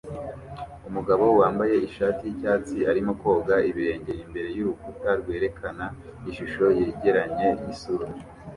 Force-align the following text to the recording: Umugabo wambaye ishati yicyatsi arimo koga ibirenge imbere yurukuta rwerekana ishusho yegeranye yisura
Umugabo 0.87 1.25
wambaye 1.39 1.75
ishati 1.87 2.21
yicyatsi 2.27 2.77
arimo 2.91 3.11
koga 3.21 3.55
ibirenge 3.69 4.11
imbere 4.23 4.47
yurukuta 4.57 5.09
rwerekana 5.21 5.85
ishusho 6.29 6.63
yegeranye 6.77 7.47
yisura 7.63 8.07